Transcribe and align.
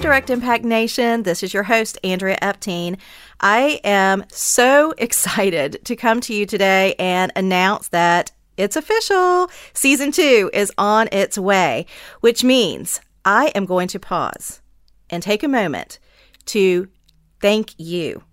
Direct 0.00 0.30
Impact 0.30 0.64
Nation. 0.64 1.24
This 1.24 1.42
is 1.42 1.52
your 1.52 1.64
host, 1.64 1.98
Andrea 2.02 2.38
Epting. 2.40 2.98
I 3.40 3.80
am 3.84 4.24
so 4.28 4.92
excited 4.98 5.84
to 5.84 5.94
come 5.94 6.22
to 6.22 6.34
you 6.34 6.46
today 6.46 6.94
and 6.98 7.30
announce 7.36 7.88
that 7.88 8.32
it's 8.56 8.76
official. 8.76 9.50
Season 9.74 10.10
two 10.10 10.50
is 10.54 10.72
on 10.78 11.08
its 11.12 11.36
way, 11.36 11.84
which 12.20 12.42
means 12.42 13.02
I 13.26 13.48
am 13.48 13.66
going 13.66 13.88
to 13.88 14.00
pause 14.00 14.62
and 15.10 15.22
take 15.22 15.42
a 15.42 15.48
moment 15.48 15.98
to 16.46 16.88
thank 17.40 17.74
you 17.78 18.24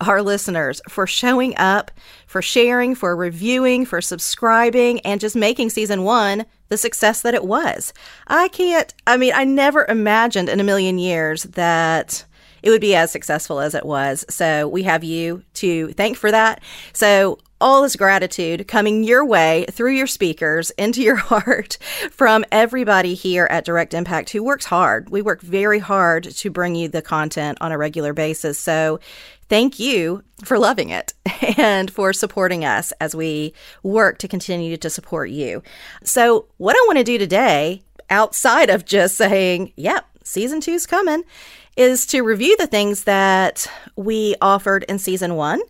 our 0.00 0.22
listeners 0.22 0.82
for 0.88 1.06
showing 1.06 1.56
up, 1.56 1.90
for 2.26 2.42
sharing, 2.42 2.94
for 2.94 3.16
reviewing, 3.16 3.86
for 3.86 4.00
subscribing, 4.00 5.00
and 5.00 5.20
just 5.20 5.36
making 5.36 5.70
season 5.70 6.02
one 6.02 6.44
the 6.74 6.78
success 6.78 7.22
that 7.22 7.34
it 7.34 7.44
was. 7.44 7.92
I 8.26 8.48
can't, 8.48 8.92
I 9.06 9.16
mean, 9.16 9.32
I 9.32 9.44
never 9.44 9.86
imagined 9.88 10.48
in 10.48 10.58
a 10.58 10.64
million 10.64 10.98
years 10.98 11.44
that 11.44 12.24
it 12.64 12.70
would 12.70 12.80
be 12.80 12.96
as 12.96 13.12
successful 13.12 13.60
as 13.60 13.76
it 13.76 13.86
was. 13.86 14.24
So 14.28 14.66
we 14.66 14.82
have 14.82 15.04
you 15.04 15.44
to 15.54 15.92
thank 15.92 16.16
for 16.16 16.32
that. 16.32 16.60
So 16.92 17.38
all 17.60 17.82
this 17.82 17.96
gratitude 17.96 18.66
coming 18.68 19.04
your 19.04 19.24
way 19.24 19.66
through 19.70 19.92
your 19.92 20.06
speakers 20.06 20.70
into 20.72 21.02
your 21.02 21.16
heart 21.30 21.78
from 22.10 22.44
everybody 22.50 23.14
here 23.14 23.46
at 23.50 23.64
Direct 23.64 23.94
Impact 23.94 24.30
who 24.30 24.42
works 24.42 24.66
hard. 24.66 25.10
We 25.10 25.22
work 25.22 25.40
very 25.40 25.78
hard 25.78 26.24
to 26.24 26.50
bring 26.50 26.74
you 26.74 26.88
the 26.88 27.02
content 27.02 27.58
on 27.60 27.72
a 27.72 27.78
regular 27.78 28.12
basis. 28.12 28.58
So 28.58 29.00
thank 29.48 29.78
you 29.78 30.22
for 30.44 30.58
loving 30.58 30.90
it 30.90 31.14
and 31.58 31.90
for 31.90 32.12
supporting 32.12 32.64
us 32.64 32.92
as 33.00 33.14
we 33.14 33.54
work 33.82 34.18
to 34.18 34.28
continue 34.28 34.76
to 34.76 34.90
support 34.90 35.30
you. 35.30 35.62
So, 36.02 36.46
what 36.56 36.76
I 36.76 36.84
want 36.86 36.98
to 36.98 37.04
do 37.04 37.18
today, 37.18 37.82
outside 38.10 38.70
of 38.70 38.84
just 38.84 39.16
saying, 39.16 39.72
yep, 39.76 40.06
season 40.22 40.60
two's 40.60 40.86
coming, 40.86 41.22
is 41.76 42.06
to 42.06 42.22
review 42.22 42.56
the 42.56 42.66
things 42.66 43.04
that 43.04 43.66
we 43.96 44.36
offered 44.40 44.84
in 44.88 44.98
season 44.98 45.34
one 45.34 45.60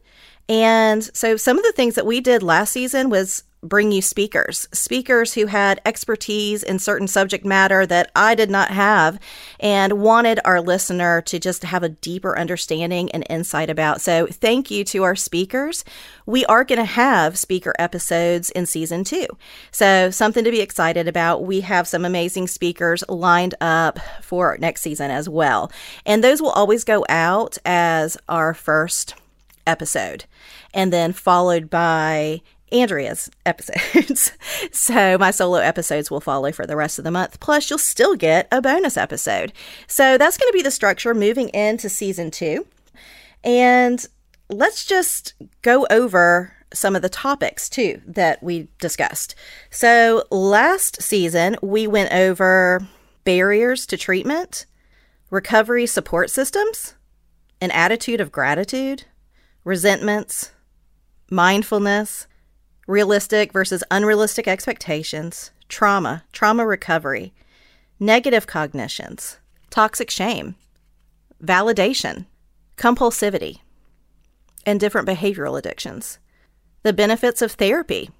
and 0.48 1.03
so 1.17 1.37
some 1.37 1.59
of 1.59 1.64
the 1.64 1.73
things 1.73 1.95
that 1.95 2.06
we 2.06 2.20
did 2.20 2.42
last 2.42 2.73
season 2.73 3.11
was 3.11 3.45
bring 3.64 3.91
you 3.91 4.03
speakers, 4.03 4.69
speakers 4.73 5.33
who 5.34 5.47
had 5.47 5.81
expertise 5.86 6.62
in 6.62 6.78
certain 6.78 7.09
subject 7.09 7.45
matter 7.45 7.86
that 7.86 8.12
I 8.14 8.34
did 8.34 8.51
not 8.51 8.70
have 8.70 9.19
and 9.59 9.95
wanted 9.95 10.39
our 10.45 10.61
listener 10.61 11.23
to 11.23 11.39
just 11.39 11.64
have 11.64 11.83
a 11.83 11.89
deeper 11.89 12.39
understanding 12.39 13.11
and 13.12 13.25
insight 13.31 13.70
about. 13.70 14.03
So, 14.03 14.27
thank 14.27 14.70
you 14.70 14.84
to 14.84 15.03
our 15.03 15.17
speakers. 15.17 15.84
We 16.27 16.45
are 16.45 16.64
going 16.64 16.79
to 16.79 16.84
have 16.84 17.39
speaker 17.39 17.75
episodes 17.79 18.51
in 18.51 18.67
season 18.67 19.03
two. 19.03 19.27
So, 19.70 20.11
something 20.11 20.45
to 20.45 20.51
be 20.51 20.61
excited 20.61 21.08
about. 21.08 21.45
We 21.45 21.62
have 21.62 21.89
some 21.89 22.05
amazing 22.05 22.48
speakers 22.48 23.03
lined 23.08 23.55
up 23.61 23.98
for 24.20 24.58
next 24.61 24.83
season 24.83 25.11
as 25.11 25.29
well. 25.29 25.73
And 26.05 26.23
those 26.23 26.42
will 26.42 26.51
always 26.51 26.85
go 26.85 27.07
out 27.08 27.57
as 27.64 28.18
our 28.29 28.52
first 28.52 29.14
episode, 29.67 30.25
and 30.73 30.92
then 30.92 31.13
followed 31.13 31.70
by 31.70 32.42
Andrea's 32.73 33.30
episodes. 33.47 34.33
so 34.73 35.17
my 35.19 35.30
solo 35.30 35.58
episodes 35.58 36.11
will 36.11 36.20
follow 36.20 36.51
for 36.52 36.67
the 36.67 36.77
rest 36.77 36.98
of 36.98 37.05
the 37.05 37.11
month. 37.11 37.41
Plus, 37.41 37.70
you'll 37.70 37.79
still 37.79 38.17
get 38.17 38.48
a 38.51 38.61
bonus 38.61 38.97
episode. 38.97 39.53
So 39.86 40.19
that's 40.19 40.36
going 40.36 40.51
to 40.51 40.57
be 40.57 40.63
the 40.63 40.70
structure 40.70 41.14
moving 41.14 41.48
into 41.51 41.89
season 41.89 42.30
two. 42.30 42.67
And 43.42 44.05
let's 44.48 44.85
just 44.85 45.35
go 45.63 45.86
over 45.91 46.53
some 46.73 46.97
of 46.97 47.03
the 47.03 47.08
topics 47.08 47.69
too 47.69 48.01
that 48.07 48.42
we 48.42 48.69
discussed. 48.79 49.35
So 49.70 50.24
last 50.30 51.01
season, 51.01 51.57
we 51.63 51.86
went 51.86 52.13
over 52.13 52.86
barriers 53.24 53.86
to 53.86 53.97
treatment, 53.97 54.67
recovery 55.30 55.86
support 55.86 56.30
systems, 56.30 56.95
an 57.61 57.70
attitude 57.70 58.20
of 58.20 58.33
gratitude, 58.33 59.05
resentments, 59.64 60.52
mindfulness, 61.30 62.27
realistic 62.86 63.52
versus 63.52 63.83
unrealistic 63.91 64.47
expectations, 64.47 65.51
trauma, 65.69 66.25
trauma 66.33 66.67
recovery, 66.67 67.33
negative 67.98 68.47
cognitions, 68.47 69.39
toxic 69.70 70.11
shame, 70.11 70.55
validation, 71.42 72.27
compulsivity, 72.77 73.61
and 74.67 74.79
different 74.79 75.08
behavioral 75.08 75.58
addictions, 75.58 76.19
the 76.83 76.92
benefits 76.92 77.41
of 77.42 77.53
therapy, 77.53 78.11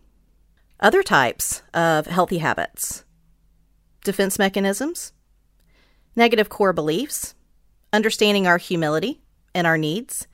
other 0.81 1.03
types 1.03 1.63
of 1.73 2.07
healthy 2.07 2.39
habits, 2.39 3.05
defense 4.05 4.39
mechanisms, 4.39 5.13
negative 6.17 6.49
core 6.49 6.73
beliefs, 6.73 7.35
understanding 7.93 8.47
our 8.47 8.59
humility 8.59 9.21
and 9.55 9.67
our 9.67 9.79
needs, 9.79 10.27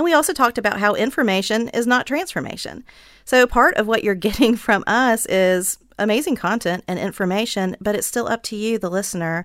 and 0.00 0.04
we 0.06 0.14
also 0.14 0.32
talked 0.32 0.56
about 0.56 0.80
how 0.80 0.94
information 0.94 1.68
is 1.68 1.86
not 1.86 2.06
transformation. 2.06 2.84
So, 3.26 3.46
part 3.46 3.74
of 3.74 3.86
what 3.86 4.02
you're 4.02 4.14
getting 4.28 4.56
from 4.56 4.82
us 4.86 5.26
is 5.26 5.76
amazing 5.98 6.36
content 6.36 6.84
and 6.88 6.98
information, 6.98 7.76
but 7.82 7.94
it's 7.94 8.06
still 8.06 8.26
up 8.26 8.42
to 8.44 8.56
you, 8.56 8.78
the 8.78 8.88
listener, 8.88 9.44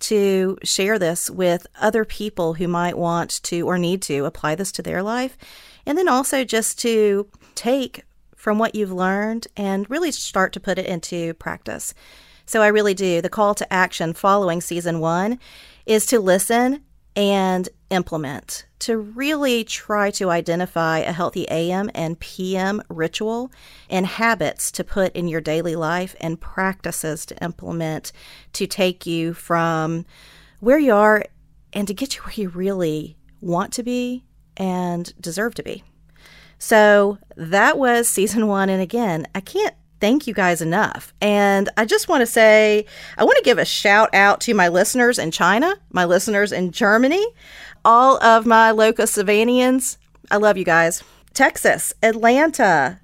to 0.00 0.58
share 0.64 0.98
this 0.98 1.30
with 1.30 1.68
other 1.80 2.04
people 2.04 2.54
who 2.54 2.66
might 2.66 2.98
want 2.98 3.40
to 3.44 3.60
or 3.60 3.78
need 3.78 4.02
to 4.02 4.24
apply 4.24 4.56
this 4.56 4.72
to 4.72 4.82
their 4.82 5.04
life. 5.04 5.38
And 5.86 5.96
then 5.96 6.08
also 6.08 6.42
just 6.42 6.80
to 6.80 7.28
take 7.54 8.02
from 8.34 8.58
what 8.58 8.74
you've 8.74 8.90
learned 8.90 9.46
and 9.56 9.88
really 9.88 10.10
start 10.10 10.52
to 10.54 10.58
put 10.58 10.78
it 10.80 10.86
into 10.86 11.34
practice. 11.34 11.94
So, 12.44 12.60
I 12.60 12.66
really 12.66 12.94
do. 12.94 13.20
The 13.20 13.28
call 13.28 13.54
to 13.54 13.72
action 13.72 14.14
following 14.14 14.60
season 14.62 14.98
one 14.98 15.38
is 15.86 16.06
to 16.06 16.18
listen 16.18 16.82
and 17.14 17.68
implement 17.90 18.66
to 18.82 18.98
really 18.98 19.62
try 19.62 20.10
to 20.10 20.28
identify 20.28 20.98
a 20.98 21.12
healthy 21.12 21.48
AM 21.48 21.88
and 21.94 22.18
PM 22.18 22.82
ritual 22.88 23.52
and 23.88 24.04
habits 24.04 24.72
to 24.72 24.82
put 24.82 25.14
in 25.14 25.28
your 25.28 25.40
daily 25.40 25.76
life 25.76 26.16
and 26.20 26.40
practices 26.40 27.24
to 27.26 27.44
implement 27.44 28.10
to 28.52 28.66
take 28.66 29.06
you 29.06 29.34
from 29.34 30.04
where 30.58 30.80
you 30.80 30.92
are 30.92 31.24
and 31.72 31.86
to 31.86 31.94
get 31.94 32.16
you 32.16 32.22
where 32.22 32.34
you 32.34 32.48
really 32.48 33.16
want 33.40 33.72
to 33.72 33.84
be 33.84 34.24
and 34.56 35.14
deserve 35.20 35.54
to 35.54 35.62
be. 35.62 35.84
So 36.58 37.18
that 37.36 37.78
was 37.78 38.08
season 38.08 38.48
one. 38.48 38.68
And 38.68 38.82
again, 38.82 39.26
I 39.34 39.40
can't 39.40 39.74
thank 40.02 40.26
you 40.26 40.34
guys 40.34 40.60
enough. 40.60 41.14
And 41.20 41.68
I 41.76 41.84
just 41.84 42.08
want 42.08 42.22
to 42.22 42.26
say, 42.26 42.86
I 43.16 43.22
want 43.22 43.36
to 43.38 43.44
give 43.44 43.58
a 43.58 43.64
shout 43.64 44.12
out 44.12 44.40
to 44.40 44.52
my 44.52 44.66
listeners 44.66 45.16
in 45.16 45.30
China, 45.30 45.76
my 45.92 46.04
listeners 46.06 46.50
in 46.50 46.72
Germany, 46.72 47.24
all 47.84 48.20
of 48.20 48.44
my 48.44 48.72
locus 48.72 49.16
Savannahians. 49.16 49.98
I 50.28 50.38
love 50.38 50.56
you 50.58 50.64
guys. 50.64 51.04
Texas, 51.34 51.94
Atlanta, 52.02 52.98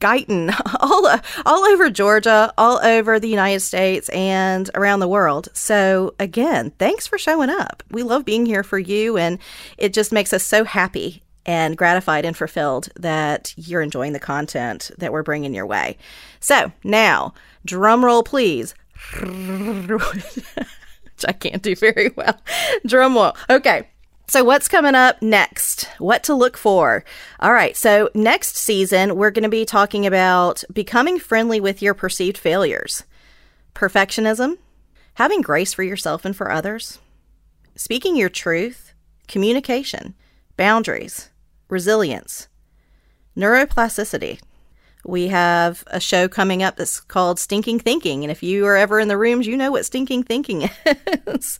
Guyton, 0.00 0.52
all 0.80 1.20
all 1.46 1.64
over 1.66 1.88
Georgia, 1.88 2.52
all 2.58 2.78
over 2.84 3.20
the 3.20 3.28
United 3.28 3.60
States 3.60 4.08
and 4.08 4.68
around 4.74 4.98
the 4.98 5.08
world. 5.08 5.48
So 5.52 6.16
again, 6.18 6.72
thanks 6.80 7.06
for 7.06 7.16
showing 7.16 7.48
up. 7.48 7.84
We 7.92 8.02
love 8.02 8.24
being 8.24 8.44
here 8.44 8.64
for 8.64 8.78
you 8.80 9.16
and 9.16 9.38
it 9.78 9.92
just 9.92 10.10
makes 10.10 10.32
us 10.32 10.42
so 10.42 10.64
happy 10.64 11.23
and 11.46 11.76
gratified 11.76 12.24
and 12.24 12.36
fulfilled 12.36 12.88
that 12.96 13.52
you're 13.56 13.82
enjoying 13.82 14.12
the 14.12 14.20
content 14.20 14.90
that 14.98 15.12
we're 15.12 15.22
bringing 15.22 15.54
your 15.54 15.66
way. 15.66 15.96
So 16.40 16.72
now, 16.82 17.34
drum 17.64 18.04
roll, 18.04 18.22
please. 18.22 18.74
Which 19.20 21.24
I 21.26 21.32
can't 21.32 21.62
do 21.62 21.76
very 21.76 22.10
well. 22.16 22.38
Drum 22.86 23.14
roll. 23.14 23.36
Okay. 23.50 23.88
So, 24.26 24.42
what's 24.42 24.68
coming 24.68 24.94
up 24.94 25.20
next? 25.20 25.90
What 25.98 26.24
to 26.24 26.34
look 26.34 26.56
for? 26.56 27.04
All 27.40 27.52
right. 27.52 27.76
So, 27.76 28.08
next 28.14 28.56
season, 28.56 29.16
we're 29.16 29.30
going 29.30 29.42
to 29.42 29.50
be 29.50 29.66
talking 29.66 30.06
about 30.06 30.64
becoming 30.72 31.18
friendly 31.18 31.60
with 31.60 31.82
your 31.82 31.92
perceived 31.92 32.38
failures, 32.38 33.04
perfectionism, 33.74 34.56
having 35.14 35.42
grace 35.42 35.74
for 35.74 35.82
yourself 35.82 36.24
and 36.24 36.34
for 36.34 36.50
others, 36.50 37.00
speaking 37.76 38.16
your 38.16 38.30
truth, 38.30 38.94
communication, 39.28 40.14
boundaries, 40.56 41.28
resilience, 41.74 42.48
neuroplasticity, 43.36 44.38
We 45.04 45.28
have 45.28 45.84
a 45.88 46.00
show 46.00 46.28
coming 46.28 46.62
up 46.62 46.76
that's 46.76 47.00
called 47.00 47.38
Stinking 47.38 47.80
Thinking. 47.80 48.24
And 48.24 48.30
if 48.30 48.42
you 48.42 48.64
are 48.64 48.76
ever 48.76 48.98
in 49.00 49.08
the 49.08 49.18
rooms, 49.18 49.46
you 49.46 49.54
know 49.54 49.70
what 49.70 49.84
stinking 49.84 50.22
thinking 50.22 50.70
is. 51.26 51.58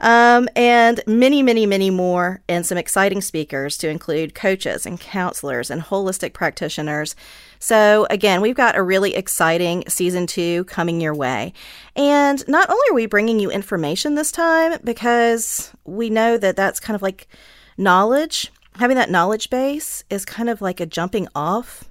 um, 0.00 0.48
and 0.56 1.02
many, 1.06 1.42
many, 1.42 1.66
many 1.66 1.90
more, 1.90 2.40
and 2.48 2.64
some 2.64 2.78
exciting 2.78 3.20
speakers 3.20 3.76
to 3.78 3.90
include 3.90 4.34
coaches 4.34 4.86
and 4.86 4.98
counselors 4.98 5.70
and 5.70 5.82
holistic 5.82 6.32
practitioners. 6.32 7.14
So, 7.58 8.06
again, 8.08 8.40
we've 8.40 8.54
got 8.54 8.76
a 8.76 8.82
really 8.82 9.14
exciting 9.14 9.84
season 9.88 10.26
two 10.26 10.64
coming 10.64 11.00
your 11.00 11.14
way. 11.14 11.52
And 11.96 12.42
not 12.48 12.70
only 12.70 12.86
are 12.90 12.94
we 12.94 13.06
bringing 13.06 13.40
you 13.40 13.50
information 13.50 14.14
this 14.14 14.32
time, 14.32 14.78
because 14.84 15.70
we 15.84 16.08
know 16.08 16.38
that 16.38 16.56
that's 16.56 16.80
kind 16.80 16.94
of 16.94 17.02
like 17.02 17.28
knowledge, 17.76 18.50
having 18.76 18.96
that 18.96 19.10
knowledge 19.10 19.50
base 19.50 20.04
is 20.10 20.24
kind 20.24 20.48
of 20.48 20.60
like 20.60 20.80
a 20.80 20.86
jumping 20.86 21.28
off 21.34 21.84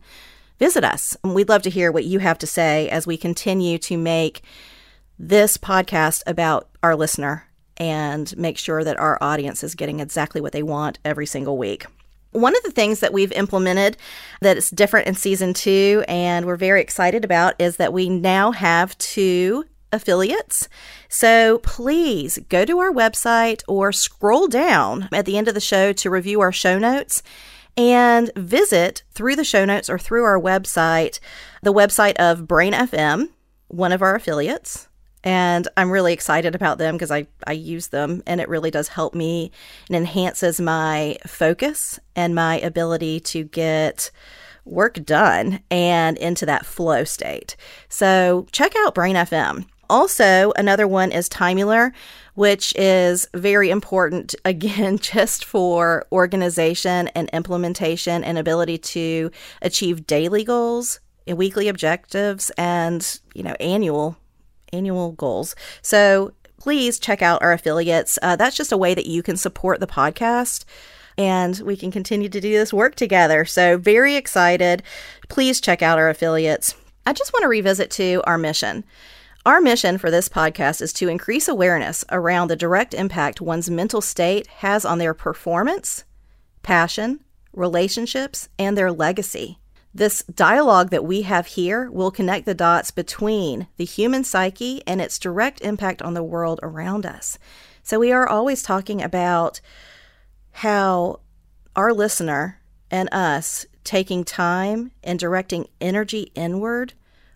Visit 0.57 0.85
us. 0.85 1.17
We'd 1.25 1.49
love 1.49 1.63
to 1.63 1.69
hear 1.69 1.91
what 1.91 2.05
you 2.05 2.19
have 2.19 2.39
to 2.39 2.47
say 2.47 2.87
as 2.87 3.05
we 3.05 3.17
continue 3.17 3.77
to 3.79 3.97
make 3.97 4.43
this 5.19 5.57
podcast 5.57 6.23
about 6.25 6.69
our 6.81 6.95
listener 6.95 7.49
and 7.75 8.37
make 8.37 8.57
sure 8.57 8.85
that 8.85 8.97
our 8.97 9.21
audience 9.21 9.61
is 9.61 9.75
getting 9.75 9.99
exactly 9.99 10.39
what 10.39 10.53
they 10.53 10.63
want 10.63 10.99
every 11.03 11.25
single 11.25 11.57
week. 11.57 11.87
One 12.35 12.55
of 12.55 12.63
the 12.63 12.71
things 12.71 12.99
that 12.99 13.13
we've 13.13 13.31
implemented 13.31 13.95
that 14.41 14.57
is 14.57 14.69
different 14.69 15.07
in 15.07 15.15
season 15.15 15.53
two 15.53 16.03
and 16.07 16.45
we're 16.45 16.57
very 16.57 16.81
excited 16.81 17.23
about 17.23 17.55
is 17.59 17.77
that 17.77 17.93
we 17.93 18.09
now 18.09 18.51
have 18.51 18.97
two 18.97 19.63
affiliates. 19.93 20.67
So 21.07 21.59
please 21.59 22.37
go 22.49 22.65
to 22.65 22.79
our 22.79 22.91
website 22.91 23.63
or 23.69 23.93
scroll 23.93 24.47
down 24.47 25.07
at 25.13 25.25
the 25.25 25.37
end 25.37 25.47
of 25.47 25.53
the 25.53 25.61
show 25.61 25.93
to 25.93 26.09
review 26.09 26.41
our 26.41 26.51
show 26.51 26.77
notes 26.77 27.23
and 27.77 28.31
visit 28.35 29.03
through 29.11 29.37
the 29.37 29.43
show 29.45 29.63
notes 29.63 29.89
or 29.89 29.97
through 29.97 30.25
our 30.25 30.39
website 30.39 31.19
the 31.63 31.73
website 31.73 32.15
of 32.17 32.47
Brain 32.47 32.73
FM, 32.73 33.29
one 33.69 33.91
of 33.91 34.01
our 34.01 34.13
affiliates 34.13 34.87
and 35.25 35.67
I'm 35.75 35.89
really 35.89 36.13
excited 36.13 36.53
about 36.53 36.77
them 36.77 36.93
because 36.93 37.09
I, 37.09 37.25
I 37.45 37.53
use 37.53 37.87
them 37.87 38.21
and 38.27 38.39
it 38.39 38.47
really 38.47 38.69
does 38.69 38.89
help 38.89 39.15
me 39.15 39.51
and 39.89 39.97
enhances 39.97 40.61
my 40.61 41.17
focus 41.25 41.99
and 42.15 42.35
my 42.35 42.59
ability 42.59 43.19
to 43.21 43.43
get 43.43 44.11
work 44.65 45.03
done 45.03 45.61
and 45.71 46.17
into 46.19 46.45
that 46.45 46.65
flow 46.65 47.03
state. 47.03 47.55
So 47.89 48.45
check 48.51 48.73
out 48.77 48.93
Brain 48.93 49.15
FM. 49.15 49.65
Also, 49.89 50.51
another 50.57 50.87
one 50.87 51.11
is 51.11 51.29
Timeular, 51.29 51.91
which 52.35 52.75
is 52.75 53.27
very 53.33 53.69
important, 53.69 54.35
again, 54.45 54.99
just 54.99 55.43
for 55.43 56.05
organization 56.11 57.07
and 57.09 57.29
implementation 57.33 58.23
and 58.23 58.37
ability 58.37 58.77
to 58.77 59.31
achieve 59.63 60.05
daily 60.05 60.43
goals, 60.43 60.99
weekly 61.27 61.67
objectives, 61.67 62.51
and, 62.57 63.19
you 63.33 63.41
know, 63.41 63.55
annual 63.59 64.17
annual 64.75 65.13
goals. 65.13 65.55
So 65.81 66.33
please 66.59 66.99
check 66.99 67.21
out 67.21 67.41
our 67.41 67.53
affiliates. 67.53 68.17
Uh, 68.21 68.35
that's 68.35 68.55
just 68.55 68.71
a 68.71 68.77
way 68.77 68.93
that 68.93 69.05
you 69.05 69.21
can 69.23 69.37
support 69.37 69.79
the 69.79 69.87
podcast 69.87 70.65
and 71.17 71.59
we 71.59 71.77
can 71.77 71.91
continue 71.91 72.29
to 72.29 72.41
do 72.41 72.51
this 72.51 72.73
work 72.73 72.95
together. 72.95 73.45
So, 73.45 73.77
very 73.77 74.15
excited. 74.15 74.83
Please 75.29 75.61
check 75.61 75.81
out 75.81 75.97
our 75.97 76.09
affiliates. 76.09 76.75
I 77.05 77.13
just 77.13 77.33
want 77.33 77.43
to 77.43 77.49
revisit 77.49 77.91
to 77.91 78.21
our 78.25 78.37
mission. 78.37 78.83
Our 79.45 79.61
mission 79.61 79.99
for 79.99 80.09
this 80.09 80.27
podcast 80.27 80.81
is 80.81 80.91
to 80.93 81.07
increase 81.07 81.47
awareness 81.47 82.03
around 82.11 82.47
the 82.47 82.55
direct 82.55 82.95
impact 82.95 83.41
one's 83.41 83.69
mental 83.69 84.01
state 84.01 84.47
has 84.47 84.85
on 84.85 84.97
their 84.97 85.13
performance, 85.13 86.03
passion, 86.63 87.23
relationships, 87.53 88.49
and 88.57 88.75
their 88.75 88.91
legacy. 88.91 89.59
This 89.95 90.23
dialogue 90.23 90.89
that 90.89 91.05
we 91.05 91.21
have 91.21 91.47
here 91.47 91.89
will 91.89 92.11
connect 92.11 92.45
the 92.45 92.53
dots 92.53 92.91
between 92.91 93.67
the 93.77 93.85
human 93.85 94.25
psyche 94.25 94.83
and 94.85 94.99
its 94.99 95.17
direct 95.17 95.61
impact 95.61 96.01
on 96.01 96.13
the 96.13 96.21
world 96.21 96.59
around 96.61 97.05
us. 97.05 97.39
So, 97.81 97.97
we 97.97 98.11
are 98.11 98.27
always 98.27 98.61
talking 98.61 99.01
about 99.01 99.61
how 100.51 101.21
our 101.77 101.93
listener 101.93 102.59
and 102.91 103.07
us 103.13 103.65
taking 103.85 104.25
time 104.25 104.91
and 105.01 105.17
directing 105.17 105.69
energy 105.79 106.29
inward 106.35 106.91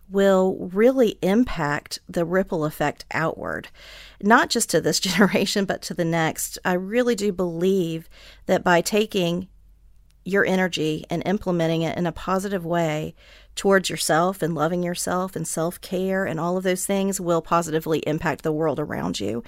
will 0.10 0.70
really 0.74 1.18
impact 1.22 2.00
the 2.10 2.26
ripple 2.26 2.66
effect 2.66 3.06
outward, 3.12 3.70
not 4.22 4.50
just 4.50 4.70
to 4.72 4.82
this 4.82 5.00
generation, 5.00 5.64
but 5.64 5.82
to 5.84 5.94
the 5.94 6.04
next. 6.04 6.58
I 6.66 6.74
really 6.74 7.16
do 7.16 7.32
believe 7.32 8.10
that 8.48 8.66
by 8.66 8.82
taking 8.82 9.48
your 10.30 10.46
energy 10.46 11.06
and 11.10 11.24
implementing 11.26 11.82
it 11.82 11.98
in 11.98 12.06
a 12.06 12.12
positive 12.12 12.66
way 12.66 13.16
towards 13.56 13.90
yourself 13.90 14.42
and 14.42 14.56
loving 14.56 14.84
yourself 14.84 15.36
and 15.36 15.48
self 15.48 15.82
care 15.82 16.26
and 16.26 16.40
all 16.40 16.58
of 16.58 16.64
those 16.64 16.86
things 16.86 17.20
will 17.20 17.42
positively 17.42 18.00
impact 18.00 18.44
the 18.44 18.52
world 18.52 18.80
around 18.80 19.20
you. 19.20 19.44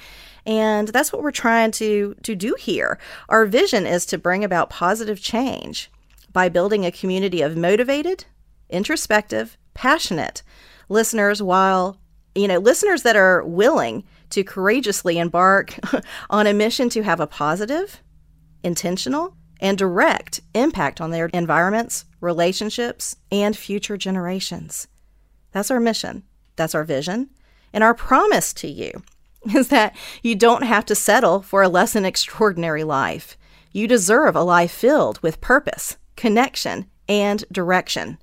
And 0.45 0.89
that's 0.89 1.13
what 1.13 1.21
we're 1.21 1.31
trying 1.31 1.71
to, 1.71 2.15
to 2.23 2.35
do 2.35 2.55
here. 2.59 2.99
Our 3.29 3.45
vision 3.45 3.85
is 3.85 4.05
to 4.07 4.17
bring 4.17 4.43
about 4.43 4.69
positive 4.69 5.21
change 5.21 5.89
by 6.33 6.49
building 6.49 6.85
a 6.85 6.91
community 6.91 7.41
of 7.41 7.55
motivated, 7.55 8.25
introspective, 8.69 9.57
passionate 9.73 10.43
listeners 10.89 11.41
while 11.41 11.97
you 12.35 12.47
know 12.47 12.59
listeners 12.59 13.03
that 13.03 13.15
are 13.15 13.43
willing 13.43 14.03
to 14.29 14.43
courageously 14.43 15.17
embark 15.17 15.75
on 16.29 16.47
a 16.47 16.53
mission 16.53 16.89
to 16.89 17.01
have 17.01 17.19
a 17.19 17.27
positive 17.27 18.01
intentional 18.63 19.35
and 19.61 19.77
direct 19.77 20.41
impact 20.53 20.99
on 20.99 21.11
their 21.11 21.27
environments, 21.27 22.05
relationships, 22.19 23.15
and 23.31 23.55
future 23.55 23.95
generations. 23.95 24.87
That's 25.51 25.71
our 25.71 25.79
mission. 25.79 26.23
That's 26.55 26.75
our 26.75 26.83
vision. 26.83 27.29
And 27.71 27.83
our 27.83 27.93
promise 27.93 28.53
to 28.55 28.67
you 28.67 29.03
is 29.55 29.69
that 29.69 29.95
you 30.23 30.35
don't 30.35 30.63
have 30.63 30.85
to 30.85 30.95
settle 30.95 31.41
for 31.41 31.61
a 31.61 31.69
less 31.69 31.93
than 31.93 32.05
extraordinary 32.05 32.83
life. 32.83 33.37
You 33.71 33.87
deserve 33.87 34.35
a 34.35 34.43
life 34.43 34.71
filled 34.71 35.21
with 35.21 35.39
purpose, 35.39 35.97
connection, 36.15 36.87
and 37.07 37.45
direction. 37.51 38.17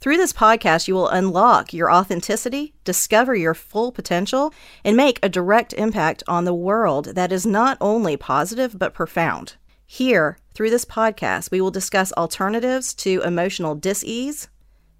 Through 0.00 0.18
this 0.18 0.32
podcast, 0.32 0.86
you 0.86 0.94
will 0.94 1.08
unlock 1.08 1.74
your 1.74 1.90
authenticity, 1.90 2.72
discover 2.84 3.34
your 3.34 3.54
full 3.54 3.90
potential, 3.90 4.54
and 4.84 4.96
make 4.96 5.18
a 5.22 5.28
direct 5.28 5.72
impact 5.72 6.22
on 6.28 6.44
the 6.44 6.54
world 6.54 7.16
that 7.16 7.32
is 7.32 7.44
not 7.44 7.76
only 7.80 8.16
positive 8.16 8.78
but 8.78 8.94
profound. 8.94 9.56
Here, 9.90 10.36
through 10.52 10.68
this 10.68 10.84
podcast, 10.84 11.50
we 11.50 11.62
will 11.62 11.70
discuss 11.70 12.12
alternatives 12.12 12.92
to 12.96 13.22
emotional 13.22 13.74
disease, 13.74 14.48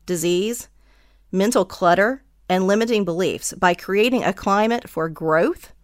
disease, 0.07 0.68
mental 1.30 1.66
clutter, 1.66 2.23
and 2.49 2.66
limiting 2.66 3.04
beliefs 3.04 3.52
by 3.52 3.75
creating 3.75 4.25
a 4.25 4.33
climate 4.33 4.88
for 4.88 5.11
growth, 5.11 5.75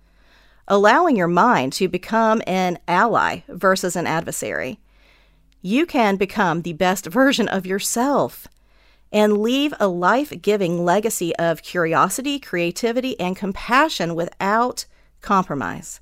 allowing 0.67 1.17
your 1.17 1.29
mind 1.29 1.75
to 1.75 1.87
become 1.87 2.41
an 2.47 2.79
ally 2.89 3.41
versus 3.47 3.95
an 3.95 4.07
adversary. 4.07 4.81
You 5.61 5.85
can 5.85 6.17
become 6.17 6.63
the 6.63 6.73
best 6.73 7.05
version 7.21 7.47
of 7.47 7.67
yourself 7.67 8.49
and 9.13 9.37
leave 9.37 9.75
a 9.79 9.87
life 9.87 10.33
giving 10.41 10.83
legacy 10.83 11.37
of 11.37 11.63
curiosity, 11.63 12.39
creativity, 12.39 13.21
and 13.21 13.37
compassion 13.37 14.15
without 14.15 14.87
compromise. 15.21 16.01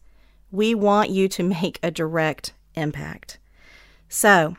We 0.52 0.76
want 0.76 1.10
you 1.10 1.28
to 1.30 1.42
make 1.42 1.80
a 1.82 1.90
direct 1.90 2.52
impact. 2.74 3.38
So 4.08 4.56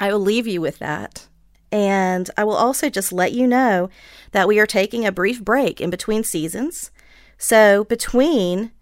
I 0.00 0.12
will 0.12 0.20
leave 0.20 0.46
you 0.46 0.60
with 0.60 0.78
that. 0.78 1.26
And 1.70 2.30
I 2.36 2.44
will 2.44 2.54
also 2.54 2.88
just 2.88 3.12
let 3.12 3.32
you 3.32 3.46
know 3.46 3.90
that 4.32 4.48
we 4.48 4.58
are 4.58 4.66
taking 4.66 5.04
a 5.04 5.12
brief 5.12 5.44
break 5.44 5.80
in 5.80 5.90
between 5.90 6.24
seasons. 6.24 6.90
So 7.36 7.84
between 7.84 8.72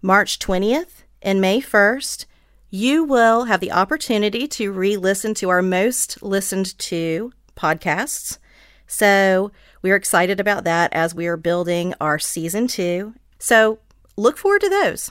March 0.00 0.38
20th 0.38 1.04
and 1.22 1.40
May 1.40 1.60
1st, 1.60 2.26
you 2.70 3.04
will 3.04 3.44
have 3.44 3.60
the 3.60 3.70
opportunity 3.70 4.48
to 4.48 4.72
re 4.72 4.96
listen 4.96 5.34
to 5.34 5.50
our 5.50 5.62
most 5.62 6.22
listened 6.22 6.76
to 6.78 7.32
podcasts. 7.54 8.38
So 8.86 9.52
we're 9.82 9.96
excited 9.96 10.40
about 10.40 10.64
that 10.64 10.92
as 10.92 11.14
we 11.14 11.26
are 11.26 11.36
building 11.36 11.94
our 12.00 12.18
season 12.18 12.66
two. 12.66 13.14
So 13.38 13.78
look 14.16 14.36
forward 14.36 14.62
to 14.62 14.68
those. 14.68 15.10